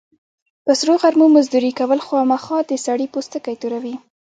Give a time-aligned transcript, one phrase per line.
[0.65, 3.95] په سرو غرمو مزدوري کول، خوامخا د سړي پوستکی توروي.